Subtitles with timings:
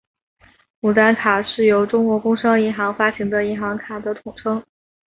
[0.79, 4.59] 牡丹卡是由中国工商银行发行的银行卡的统称。